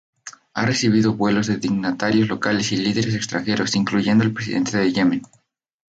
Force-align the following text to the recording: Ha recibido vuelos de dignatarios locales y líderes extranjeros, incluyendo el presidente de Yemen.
Ha 0.55 0.65
recibido 0.65 1.13
vuelos 1.13 1.45
de 1.45 1.57
dignatarios 1.57 2.27
locales 2.27 2.71
y 2.71 2.77
líderes 2.77 3.13
extranjeros, 3.13 3.75
incluyendo 3.75 4.23
el 4.23 4.33
presidente 4.33 4.75
de 4.75 4.91
Yemen. 4.91 5.21